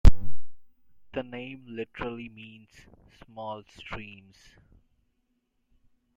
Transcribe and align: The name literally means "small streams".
The 1.13 1.21
name 1.21 1.63
literally 1.67 2.27
means 2.27 2.71
"small 3.23 3.61
streams". 3.69 4.55